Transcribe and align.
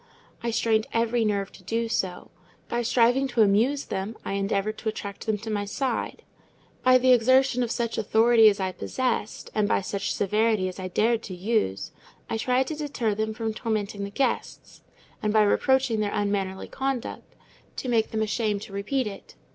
I 0.41 0.49
strained 0.49 0.87
every 0.93 1.23
nerve 1.23 1.51
to 1.51 1.63
do 1.63 1.87
so: 1.87 2.31
by 2.67 2.81
striving 2.81 3.27
to 3.27 3.43
amuse 3.43 3.85
them, 3.85 4.17
I 4.25 4.33
endeavoured 4.33 4.79
to 4.79 4.89
attract 4.89 5.27
them 5.27 5.37
to 5.37 5.51
my 5.51 5.63
side; 5.65 6.23
by 6.81 6.97
the 6.97 7.11
exertion 7.11 7.61
of 7.61 7.69
such 7.69 7.99
authority 7.99 8.49
as 8.49 8.59
I 8.59 8.71
possessed, 8.71 9.51
and 9.53 9.67
by 9.67 9.81
such 9.81 10.11
severity 10.11 10.67
as 10.67 10.79
I 10.79 10.87
dared 10.87 11.21
to 11.21 11.35
use, 11.35 11.91
I 12.31 12.37
tried 12.37 12.65
to 12.69 12.75
deter 12.75 13.13
them 13.13 13.35
from 13.35 13.53
tormenting 13.53 14.03
the 14.03 14.09
guests; 14.09 14.81
and 15.21 15.31
by 15.31 15.43
reproaching 15.43 15.99
their 15.99 16.15
unmannerly 16.15 16.67
conduct, 16.67 17.35
to 17.75 17.87
make 17.87 18.09
them 18.09 18.23
ashamed 18.23 18.63
to 18.63 18.73
repeat 18.73 19.05
it. 19.05 19.35